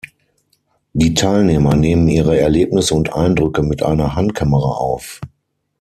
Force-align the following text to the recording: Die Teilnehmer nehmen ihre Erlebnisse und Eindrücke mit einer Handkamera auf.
Die 0.93 1.13
Teilnehmer 1.13 1.75
nehmen 1.75 2.07
ihre 2.07 2.39
Erlebnisse 2.39 2.95
und 2.95 3.13
Eindrücke 3.13 3.61
mit 3.61 3.83
einer 3.83 4.15
Handkamera 4.15 4.69
auf. 4.71 5.21